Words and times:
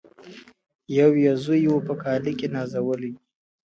یو 0.97 1.11
يې 1.23 1.33
زوی 1.43 1.63
وو 1.67 1.79
په 1.87 1.93
کهاله 2.01 2.31
کي 2.39 2.47
نازولی. 2.55 3.13